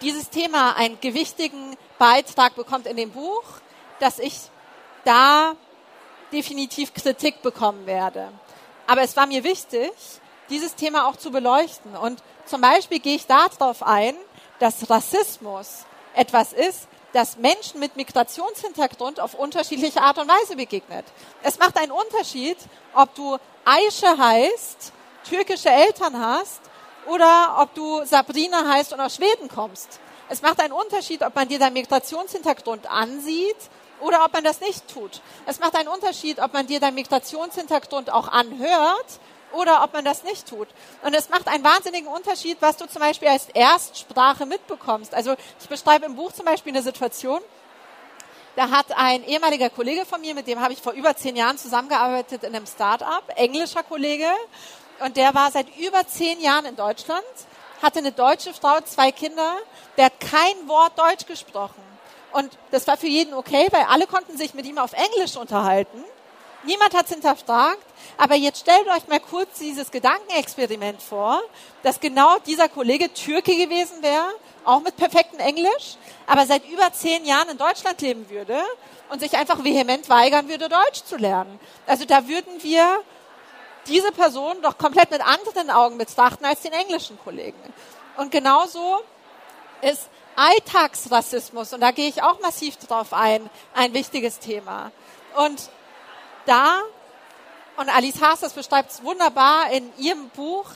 [0.02, 3.44] dieses Thema einen gewichtigen Beitrag bekommt in dem Buch,
[4.00, 4.38] dass ich
[5.04, 5.54] da
[6.32, 8.28] definitiv Kritik bekommen werde.
[8.86, 9.90] Aber es war mir wichtig,
[10.50, 11.96] dieses Thema auch zu beleuchten.
[11.96, 14.14] Und zum Beispiel gehe ich darauf ein,
[14.58, 15.84] dass Rassismus
[16.14, 21.04] etwas ist, das Menschen mit Migrationshintergrund auf unterschiedliche Art und Weise begegnet.
[21.42, 22.58] Es macht einen Unterschied,
[22.94, 24.92] ob du Aische heißt,
[25.28, 26.60] türkische Eltern hast
[27.06, 29.98] oder ob du Sabrina heißt und aus Schweden kommst.
[30.28, 33.56] Es macht einen Unterschied, ob man dir deinen Migrationshintergrund ansieht
[34.00, 35.20] oder ob man das nicht tut.
[35.46, 39.20] Es macht einen Unterschied, ob man dir deinen Migrationshintergrund auch anhört
[39.52, 40.68] oder ob man das nicht tut.
[41.02, 45.14] Und es macht einen wahnsinnigen Unterschied, was du zum Beispiel als Erstsprache mitbekommst.
[45.14, 47.40] Also ich beschreibe im Buch zum Beispiel eine Situation,
[48.56, 51.58] da hat ein ehemaliger Kollege von mir, mit dem habe ich vor über zehn Jahren
[51.58, 54.30] zusammengearbeitet in einem Start-up, englischer Kollege,
[55.00, 57.22] und der war seit über zehn Jahren in Deutschland,
[57.82, 59.56] hatte eine deutsche Frau, zwei Kinder,
[59.98, 61.85] der hat kein Wort Deutsch gesprochen.
[62.36, 66.04] Und das war für jeden okay, weil alle konnten sich mit ihm auf Englisch unterhalten.
[66.64, 67.86] Niemand hat es hinterfragt.
[68.18, 71.40] Aber jetzt stellt euch mal kurz dieses Gedankenexperiment vor,
[71.82, 74.26] dass genau dieser Kollege Türke gewesen wäre,
[74.64, 75.96] auch mit perfektem Englisch,
[76.26, 78.60] aber seit über zehn Jahren in Deutschland leben würde
[79.08, 81.58] und sich einfach vehement weigern würde, Deutsch zu lernen.
[81.86, 83.00] Also da würden wir
[83.86, 87.58] diese Person doch komplett mit anderen Augen betrachten als den englischen Kollegen.
[88.18, 89.00] Und genauso
[89.80, 94.92] ist Alltagsrassismus, und da gehe ich auch massiv drauf ein, ein wichtiges Thema.
[95.36, 95.70] Und
[96.44, 96.80] da,
[97.76, 100.66] und Alice Haas, das beschreibt es wunderbar in ihrem Buch,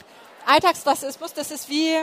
[0.47, 1.97] Alltagsrassismus, das ist wie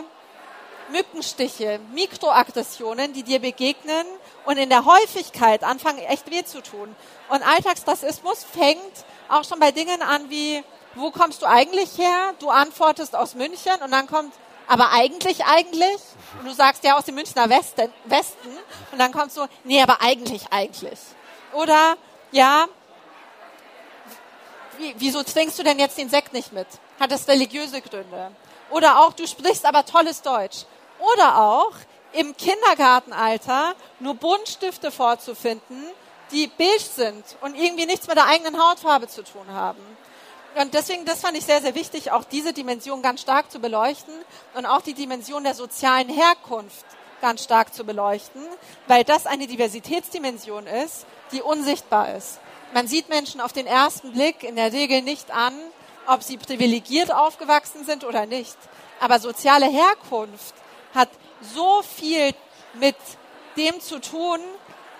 [0.89, 4.05] Mückenstiche, Mikroaggressionen, die dir begegnen
[4.45, 6.95] und in der Häufigkeit anfangen echt weh zu tun.
[7.29, 10.63] Und Alltagsrassismus fängt auch schon bei Dingen an wie,
[10.95, 12.33] wo kommst du eigentlich her?
[12.39, 14.33] Du antwortest aus München und dann kommt,
[14.67, 15.99] aber eigentlich, eigentlich.
[16.39, 18.49] Und du sagst ja aus dem Münchner Westen, Westen.
[18.91, 20.99] Und dann kommst du, nee, aber eigentlich, eigentlich.
[21.53, 21.95] Oder,
[22.31, 22.67] ja,
[24.97, 26.67] wieso trinkst du denn jetzt den Sekt nicht mit?
[26.99, 28.31] Hat das religiöse Gründe?
[28.69, 30.65] Oder auch, du sprichst aber tolles Deutsch.
[30.99, 31.73] Oder auch,
[32.13, 35.83] im Kindergartenalter nur Buntstifte vorzufinden,
[36.31, 39.79] die beige sind und irgendwie nichts mit der eigenen Hautfarbe zu tun haben.
[40.59, 44.13] Und deswegen, das fand ich sehr, sehr wichtig, auch diese Dimension ganz stark zu beleuchten
[44.55, 46.85] und auch die Dimension der sozialen Herkunft
[47.21, 48.41] ganz stark zu beleuchten,
[48.87, 52.39] weil das eine Diversitätsdimension ist, die unsichtbar ist.
[52.73, 55.53] Man sieht Menschen auf den ersten Blick in der Regel nicht an,
[56.07, 58.57] ob sie privilegiert aufgewachsen sind oder nicht.
[58.99, 60.55] Aber soziale Herkunft
[60.95, 61.09] hat
[61.53, 62.33] so viel
[62.73, 62.95] mit
[63.57, 64.39] dem zu tun,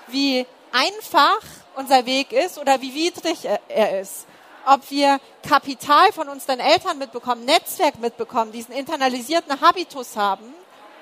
[0.08, 1.40] wie einfach
[1.76, 4.27] unser Weg ist oder wie widrig er ist.
[4.70, 10.54] Ob wir Kapital von unseren Eltern mitbekommen, Netzwerk mitbekommen, diesen internalisierten Habitus haben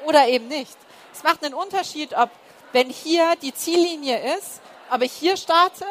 [0.05, 0.77] oder eben nicht.
[1.11, 2.29] Es macht einen Unterschied, ob,
[2.73, 5.85] wenn hier die Ziellinie ist, ob ich hier starte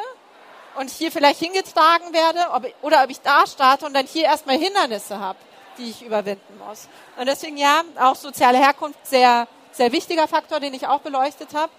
[0.76, 4.56] und hier vielleicht hingetragen werde ob, oder ob ich da starte und dann hier erstmal
[4.56, 5.38] Hindernisse habe,
[5.76, 6.88] die ich überwinden muss.
[7.16, 11.72] Und deswegen ja, auch soziale Herkunft sehr, sehr wichtiger Faktor, den ich auch beleuchtet habe.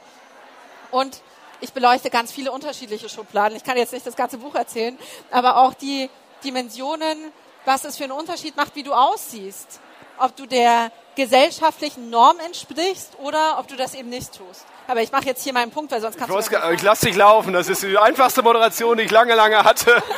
[0.92, 1.22] Und
[1.62, 3.56] ich beleuchte ganz viele unterschiedliche Schubladen.
[3.58, 4.98] Ich kann jetzt nicht das ganze Buch erzählen,
[5.32, 6.10] aber auch die
[6.44, 7.32] Dimensionen,
[7.66, 9.80] was es für einen Unterschied macht, wie du aussiehst.
[10.18, 14.66] Ob du der gesellschaftlichen Norm entsprichst oder ob du das eben nicht tust.
[14.88, 16.72] Aber ich mache jetzt hier meinen Punkt, weil sonst kannst ich du.
[16.72, 17.54] Ich lasse dich laufen.
[17.54, 20.02] Das ist die einfachste Moderation, die ich lange, lange hatte.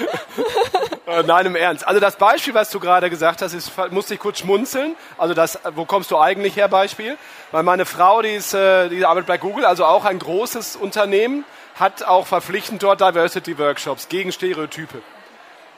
[1.08, 1.88] Äh, nein, im Ernst.
[1.88, 4.98] Also das Beispiel, was du gerade gesagt hast, ist, musste ich kurz schmunzeln.
[5.18, 7.18] Also das, wo kommst du eigentlich her, Beispiel?
[7.54, 11.46] Weil meine Frau, die ist, äh, die arbeitet bei Google, also auch ein großes Unternehmen,
[11.76, 15.02] hat auch verpflichtend dort Diversity Workshops gegen Stereotype.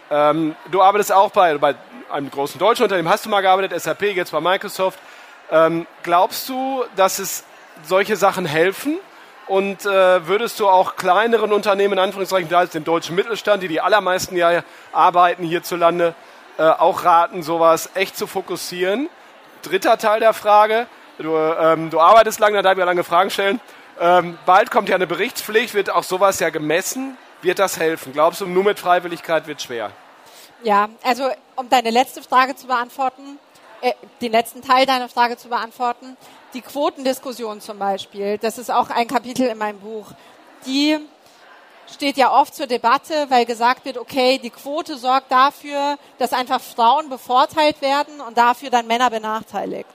[0.09, 1.75] Ähm, du arbeitest auch bei, bei
[2.09, 4.97] einem großen deutschen Unternehmen, hast du mal gearbeitet, SAP, jetzt bei Microsoft.
[5.51, 7.43] Ähm, glaubst du, dass es
[7.83, 8.99] solche Sachen helfen?
[9.47, 13.67] Und äh, würdest du auch kleineren Unternehmen, in Anführungszeichen, da ist den deutschen Mittelstand, die
[13.67, 14.61] die allermeisten ja
[14.93, 16.13] arbeiten hierzulande,
[16.59, 19.09] äh, auch raten, sowas echt zu fokussieren?
[19.63, 20.85] Dritter Teil der Frage.
[21.17, 23.59] Du, ähm, du arbeitest lange, da darf ich ja lange Fragen stellen.
[23.99, 27.17] Ähm, bald kommt ja eine Berichtspflicht, wird auch sowas ja gemessen.
[27.41, 28.13] Wird das helfen?
[28.13, 29.91] Glaubst du, nur mit Freiwilligkeit wird schwer?
[30.61, 33.39] Ja, also um deine letzte Frage zu beantworten,
[33.81, 36.17] äh, den letzten Teil deiner Frage zu beantworten,
[36.53, 40.07] die Quotendiskussion zum Beispiel, das ist auch ein Kapitel in meinem Buch,
[40.65, 40.97] die
[41.93, 46.61] steht ja oft zur Debatte, weil gesagt wird, okay, die Quote sorgt dafür, dass einfach
[46.61, 49.89] Frauen bevorteilt werden und dafür dann Männer benachteiligt.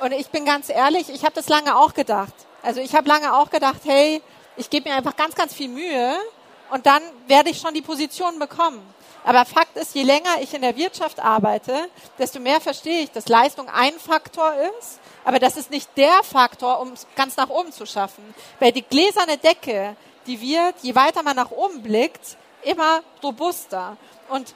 [0.00, 2.34] Und ich bin ganz ehrlich, ich habe das lange auch gedacht.
[2.62, 4.22] Also ich habe lange auch gedacht, hey,
[4.56, 6.14] ich gebe mir einfach ganz, ganz viel Mühe
[6.70, 8.82] und dann werde ich schon die Position bekommen.
[9.24, 13.26] Aber Fakt ist, je länger ich in der Wirtschaft arbeite, desto mehr verstehe ich, dass
[13.26, 17.72] Leistung ein Faktor ist, aber das ist nicht der Faktor, um es ganz nach oben
[17.72, 18.34] zu schaffen.
[18.60, 23.96] Weil die gläserne Decke, die wird, je weiter man nach oben blickt, immer robuster.
[24.28, 24.54] Und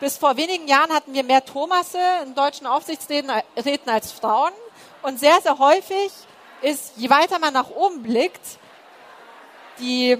[0.00, 3.30] bis vor wenigen Jahren hatten wir mehr Thomasse in deutschen Aufsichtsräten
[3.86, 4.52] als Frauen.
[5.02, 6.10] Und sehr, sehr häufig
[6.62, 8.58] ist, je weiter man nach oben blickt,
[9.78, 10.16] die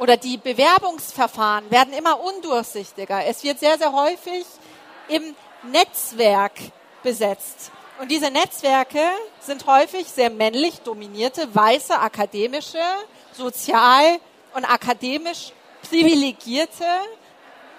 [0.00, 3.26] oder die Bewerbungsverfahren werden immer undurchsichtiger.
[3.26, 4.46] Es wird sehr, sehr häufig
[5.08, 5.36] im
[5.70, 6.54] Netzwerk
[7.02, 7.70] besetzt.
[8.00, 9.02] Und diese Netzwerke
[9.40, 12.82] sind häufig sehr männlich dominierte, weiße, akademische,
[13.32, 14.18] sozial
[14.54, 16.86] und akademisch privilegierte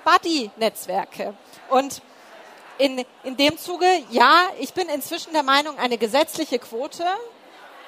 [0.06, 1.34] Buddy-Netzwerke.
[1.70, 2.04] Und
[2.78, 7.04] in, in dem Zuge, ja, ich bin inzwischen der Meinung, eine gesetzliche Quote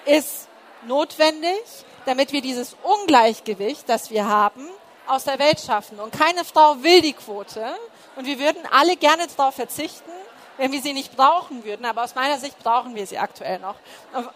[0.06, 0.48] ist
[0.88, 1.62] notwendig,
[2.06, 4.68] damit wir dieses Ungleichgewicht, das wir haben,
[5.08, 6.00] aus der Welt schaffen.
[6.00, 7.76] Und keine Frau will die Quote.
[8.16, 10.12] Und wir würden alle gerne darauf verzichten,
[10.58, 11.86] wenn wir sie nicht brauchen würden.
[11.86, 13.76] Aber aus meiner Sicht brauchen wir sie aktuell noch.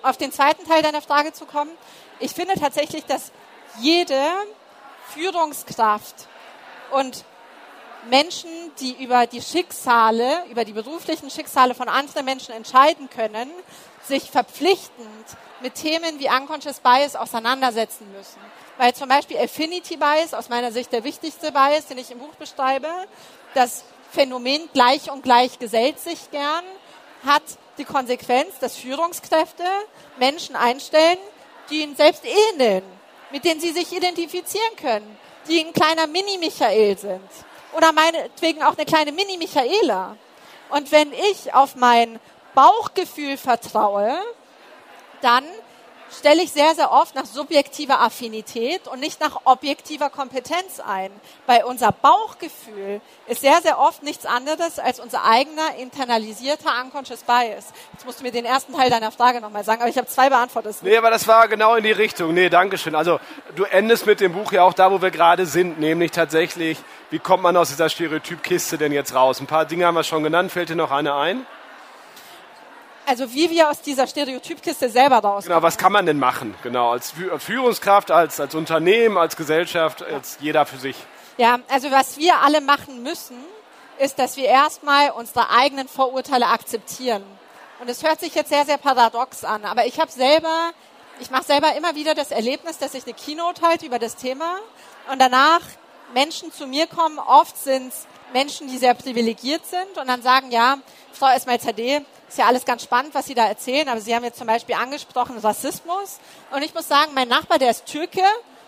[0.04, 1.72] Auf den zweiten Teil deiner Frage zu kommen.
[2.20, 3.32] Ich finde tatsächlich, dass
[3.80, 4.22] jede
[5.14, 6.28] Führungskraft
[6.92, 7.24] und
[8.10, 8.50] Menschen,
[8.80, 13.50] die über die Schicksale, über die beruflichen Schicksale von anderen Menschen entscheiden können,
[14.04, 15.26] sich verpflichtend
[15.62, 18.40] mit Themen wie Unconscious Bias auseinandersetzen müssen.
[18.78, 22.36] Weil zum Beispiel Affinity Bias, aus meiner Sicht der wichtigste Bias, den ich im Buch
[22.36, 22.88] beschreibe,
[23.54, 26.64] das Phänomen gleich und gleich gesellt sich gern,
[27.26, 27.44] hat
[27.78, 29.64] die Konsequenz, dass Führungskräfte
[30.18, 31.18] Menschen einstellen,
[31.70, 32.84] die ihnen selbst ähneln,
[33.32, 35.18] mit denen sie sich identifizieren können,
[35.48, 37.30] die ein kleiner Mini-Michael sind
[37.76, 40.16] oder meinetwegen auch eine kleine Mini-Michaela.
[40.70, 42.20] Und wenn ich auf mein
[42.56, 44.20] Bauchgefühl vertraue,
[45.22, 45.44] dann
[46.16, 51.12] stelle ich sehr, sehr oft nach subjektiver Affinität und nicht nach objektiver Kompetenz ein.
[51.46, 57.66] Weil unser Bauchgefühl ist sehr, sehr oft nichts anderes als unser eigener internalisierter unconscious bias.
[57.94, 60.30] Jetzt musst du mir den ersten Teil deiner Frage nochmal sagen, aber ich habe zwei
[60.30, 60.78] beantwortet.
[60.82, 62.34] Nee, aber das war genau in die Richtung.
[62.34, 62.96] Nee, danke schön.
[62.96, 63.20] Also
[63.56, 66.78] du endest mit dem Buch ja auch da, wo wir gerade sind, nämlich tatsächlich,
[67.10, 69.40] wie kommt man aus dieser Stereotypkiste denn jetzt raus?
[69.40, 70.52] Ein paar Dinge haben wir schon genannt.
[70.52, 71.46] Fällt dir noch eine ein?
[73.10, 75.44] Also wie wir aus dieser Stereotypkiste selber rauskommen.
[75.44, 76.54] Genau, was kann man denn machen?
[76.62, 80.98] Genau, als Führungskraft, als, als Unternehmen, als Gesellschaft, als jeder für sich.
[81.38, 83.38] Ja, also was wir alle machen müssen,
[83.98, 87.24] ist, dass wir erstmal unsere eigenen Vorurteile akzeptieren.
[87.80, 90.72] Und es hört sich jetzt sehr, sehr paradox an, aber ich habe selber,
[91.22, 94.58] ich mache selber immer wieder das Erlebnis, dass ich eine Keynote halte über das Thema
[95.10, 95.62] und danach
[96.14, 97.20] Menschen zu mir kommen.
[97.20, 100.80] Oft sind es Menschen, die sehr privilegiert sind und dann sagen, ja,
[101.14, 104.24] Frau Esmail Zadeh, ist ja alles ganz spannend, was Sie da erzählen, aber Sie haben
[104.24, 106.20] jetzt zum Beispiel angesprochen Rassismus.
[106.52, 108.22] Und ich muss sagen, mein Nachbar, der ist Türke,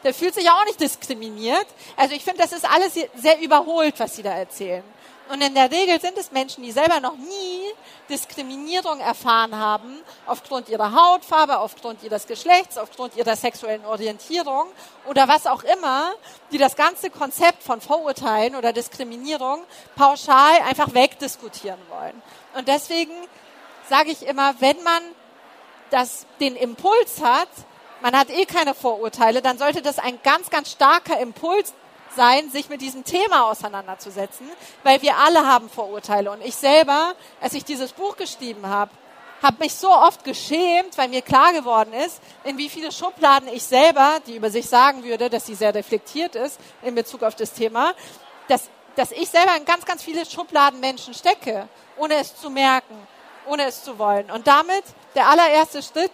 [0.03, 1.67] der fühlt sich auch nicht diskriminiert.
[1.97, 4.83] Also ich finde, das ist alles sehr überholt, was Sie da erzählen.
[5.31, 7.61] Und in der Regel sind es Menschen, die selber noch nie
[8.09, 14.65] Diskriminierung erfahren haben, aufgrund ihrer Hautfarbe, aufgrund ihres Geschlechts, aufgrund ihrer sexuellen Orientierung
[15.05, 16.13] oder was auch immer,
[16.51, 19.61] die das ganze Konzept von Vorurteilen oder Diskriminierung
[19.95, 22.19] pauschal einfach wegdiskutieren wollen.
[22.55, 23.13] Und deswegen
[23.89, 25.02] sage ich immer, wenn man
[25.89, 27.49] das, den Impuls hat,
[28.02, 31.73] man hat eh keine Vorurteile, dann sollte das ein ganz, ganz starker Impuls
[32.15, 34.47] sein, sich mit diesem Thema auseinanderzusetzen,
[34.84, 36.32] weil wir alle haben Vorurteile.
[36.32, 38.91] Und ich selber, als ich dieses Buch geschrieben habe,
[39.41, 43.63] habe mich so oft geschämt, weil mir klar geworden ist, in wie viele Schubladen ich
[43.63, 47.54] selber, die über sich sagen würde, dass sie sehr reflektiert ist in Bezug auf das
[47.54, 47.93] Thema,
[48.47, 52.95] dass, dass ich selber in ganz, ganz viele Schubladen Menschen stecke, ohne es zu merken,
[53.49, 54.29] ohne es zu wollen.
[54.31, 54.83] Und damit
[55.15, 56.12] der allererste Schritt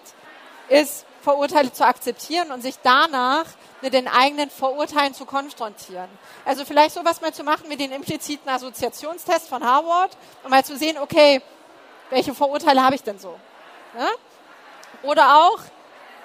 [0.69, 3.45] ist, Vorurteile zu akzeptieren und sich danach
[3.81, 6.07] mit den eigenen Vorurteilen zu konfrontieren.
[6.45, 10.77] Also vielleicht sowas mal zu machen wie den impliziten Assoziationstest von Harvard und mal zu
[10.77, 11.41] sehen, okay,
[12.11, 13.35] welche Vorurteile habe ich denn so?
[13.97, 14.07] Ja?
[15.01, 15.59] Oder auch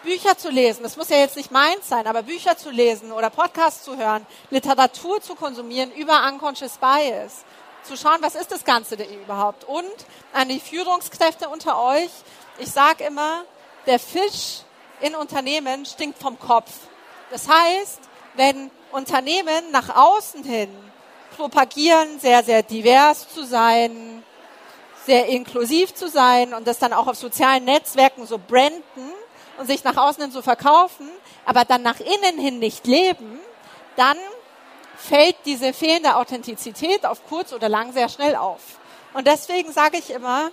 [0.02, 0.82] Bücher zu lesen.
[0.82, 4.26] Das muss ja jetzt nicht meins sein, aber Bücher zu lesen oder Podcasts zu hören,
[4.50, 7.44] Literatur zu konsumieren über Unconscious Bias.
[7.84, 9.64] Zu schauen, was ist das Ganze denn überhaupt?
[9.64, 9.84] Und
[10.32, 12.10] an die Führungskräfte unter euch,
[12.58, 13.44] ich sage immer,
[13.86, 14.60] der Fisch
[15.00, 16.70] in Unternehmen stinkt vom Kopf.
[17.30, 18.00] Das heißt,
[18.34, 20.68] wenn Unternehmen nach außen hin
[21.36, 24.22] propagieren, sehr, sehr divers zu sein,
[25.06, 28.82] sehr inklusiv zu sein und das dann auch auf sozialen Netzwerken so branden
[29.58, 31.08] und sich nach außen hin so verkaufen,
[31.46, 33.40] aber dann nach innen hin nicht leben,
[33.96, 34.18] dann
[35.00, 38.60] fällt diese fehlende Authentizität auf kurz oder lang sehr schnell auf.
[39.14, 40.50] Und deswegen sage ich immer,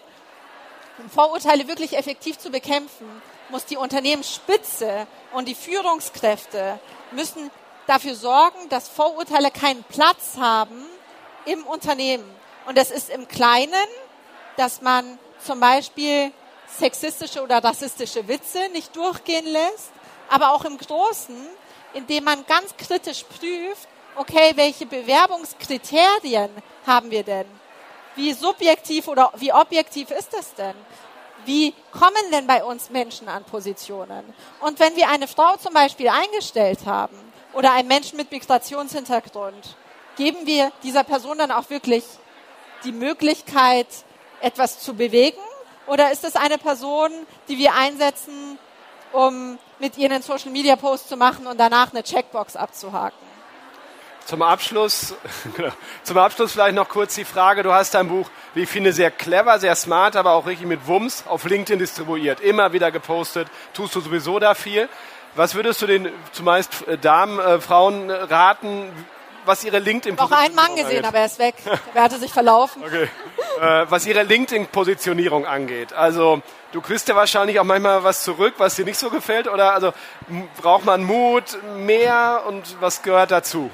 [0.97, 3.05] um Vorurteile wirklich effektiv zu bekämpfen,
[3.49, 6.79] muss die Unternehmensspitze und die Führungskräfte
[7.11, 7.51] müssen
[7.85, 10.83] dafür sorgen, dass Vorurteile keinen Platz haben
[11.45, 12.25] im Unternehmen.
[12.65, 13.87] Und das ist im Kleinen,
[14.57, 16.31] dass man zum Beispiel
[16.67, 19.91] sexistische oder rassistische Witze nicht durchgehen lässt,
[20.29, 21.37] aber auch im Großen,
[21.93, 26.49] indem man ganz kritisch prüft, okay, welche Bewerbungskriterien
[26.85, 27.45] haben wir denn?
[28.15, 30.75] Wie subjektiv oder wie objektiv ist das denn?
[31.45, 34.23] Wie kommen denn bei uns Menschen an Positionen?
[34.59, 37.17] Und wenn wir eine Frau zum Beispiel eingestellt haben
[37.53, 39.75] oder einen Menschen mit Migrationshintergrund,
[40.17, 42.03] geben wir dieser Person dann auch wirklich
[42.83, 43.87] die Möglichkeit,
[44.41, 45.39] etwas zu bewegen?
[45.85, 47.11] Oder ist es eine Person,
[47.47, 48.59] die wir einsetzen,
[49.13, 53.26] um mit ihr einen Social Media Post zu machen und danach eine Checkbox abzuhaken?
[54.27, 55.15] Zum Abschluss,
[55.55, 55.71] genau,
[56.03, 59.09] zum Abschluss vielleicht noch kurz die Frage, du hast dein Buch, wie ich finde, sehr
[59.09, 63.95] clever, sehr smart, aber auch richtig mit Wumms auf LinkedIn distribuiert, immer wieder gepostet, tust
[63.95, 64.89] du sowieso da viel.
[65.35, 68.91] Was würdest du den zumeist äh, Damen, äh, Frauen raten,
[69.45, 71.05] was ihre linkedin Noch einen Mann gesehen, angeht?
[71.05, 71.55] aber er ist weg.
[71.93, 72.83] Er hatte sich verlaufen.
[72.83, 73.07] Okay.
[73.61, 75.93] Äh, was ihre LinkedIn-Positionierung angeht.
[75.93, 76.41] Also
[76.73, 79.93] du kriegst ja wahrscheinlich auch manchmal was zurück, was dir nicht so gefällt, oder also
[80.61, 83.71] braucht man Mut, mehr und was gehört dazu?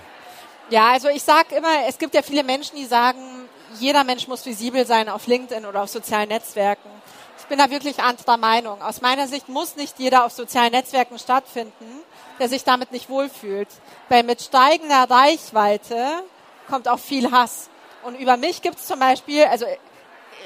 [0.74, 3.48] Ja, also ich sage immer, es gibt ja viele Menschen, die sagen,
[3.80, 6.90] jeder Mensch muss visibel sein auf LinkedIn oder auf sozialen Netzwerken.
[7.38, 8.82] Ich bin da wirklich anderer Meinung.
[8.82, 12.02] Aus meiner Sicht muss nicht jeder auf sozialen Netzwerken stattfinden,
[12.40, 13.68] der sich damit nicht wohlfühlt.
[14.10, 16.24] Weil mit steigender Reichweite
[16.68, 17.70] kommt auch viel Hass.
[18.02, 19.68] Und über mich gibt es zum Beispiel, also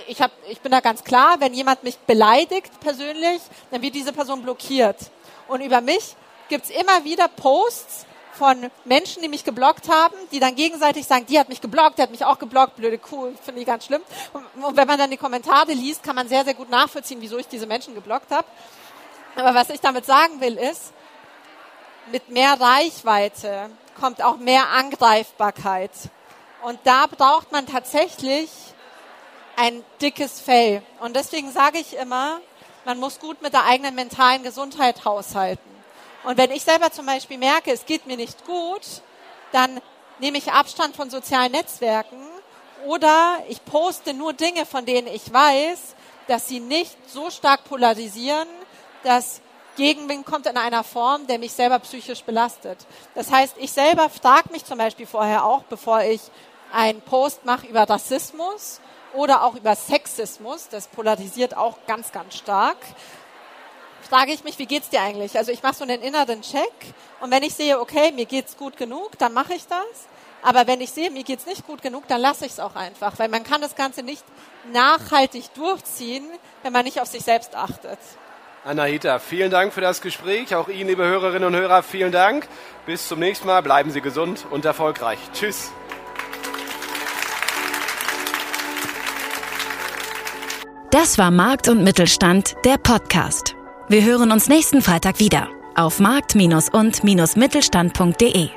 [0.08, 3.40] ich, hab, ich bin da ganz klar, wenn jemand mich beleidigt persönlich,
[3.72, 4.98] dann wird diese Person blockiert.
[5.48, 6.18] Und über mich
[6.50, 8.06] gibt es immer wieder Posts,
[8.38, 12.04] von Menschen, die mich geblockt haben, die dann gegenseitig sagen, die hat mich geblockt, der
[12.04, 14.02] hat mich auch geblockt, blöde Kuh, finde ich ganz schlimm.
[14.62, 17.48] Und wenn man dann die Kommentare liest, kann man sehr, sehr gut nachvollziehen, wieso ich
[17.48, 18.48] diese Menschen geblockt habe.
[19.36, 20.94] Aber was ich damit sagen will, ist,
[22.12, 23.70] mit mehr Reichweite
[24.00, 25.92] kommt auch mehr Angreifbarkeit.
[26.64, 28.50] Und da braucht man tatsächlich
[29.56, 30.82] ein dickes Fell.
[31.00, 32.40] Und deswegen sage ich immer,
[32.86, 35.77] man muss gut mit der eigenen mentalen Gesundheit haushalten.
[36.28, 38.82] Und wenn ich selber zum Beispiel merke, es geht mir nicht gut,
[39.54, 39.80] dann
[40.20, 42.22] nehme ich Abstand von sozialen Netzwerken
[42.86, 45.96] oder ich poste nur Dinge, von denen ich weiß,
[46.28, 48.50] dass sie nicht so stark polarisieren,
[49.04, 49.40] dass
[49.78, 52.78] Gegenwind kommt in einer Form, der mich selber psychisch belastet.
[53.16, 56.20] Das heißt, ich selber frage mich zum Beispiel vorher auch, bevor ich
[56.74, 58.82] einen Post mache über Rassismus
[59.14, 62.76] oder auch über Sexismus, das polarisiert auch ganz, ganz stark,
[64.08, 65.38] frage ich mich, wie geht's dir eigentlich?
[65.38, 66.74] Also ich mache so einen inneren Check
[67.20, 70.08] und wenn ich sehe, okay, mir geht's gut genug, dann mache ich das.
[70.42, 73.18] Aber wenn ich sehe, mir geht's nicht gut genug, dann lasse ich es auch einfach,
[73.18, 74.24] weil man kann das Ganze nicht
[74.72, 76.26] nachhaltig durchziehen,
[76.64, 78.00] wenn man nicht auf sich selbst achtet.
[78.64, 80.54] Anahita, vielen Dank für das Gespräch.
[80.56, 82.48] Auch Ihnen, liebe Hörerinnen und Hörer, vielen Dank.
[82.86, 83.62] Bis zum nächsten Mal.
[83.62, 85.20] Bleiben Sie gesund und erfolgreich.
[85.34, 85.72] Tschüss.
[90.92, 93.57] Das war Markt und Mittelstand, der Podcast.
[93.90, 98.50] Wir hören uns nächsten Freitag wieder auf markt- und-mittelstand.de.